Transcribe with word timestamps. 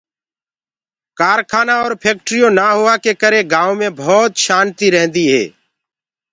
ڪآرکآنآ 1.19 1.75
اور 1.83 1.93
ڦيڪٽريونٚ 2.03 2.55
نآ 2.59 2.67
هوآ 2.79 2.93
ڪي 3.03 3.13
ڪري 3.21 3.41
گآئونٚ 3.51 3.79
مي 3.79 3.89
ڀوت 3.99 4.31
شآنتيٚ 4.45 4.93
رهندي 4.95 5.25
هي۔ 5.33 5.43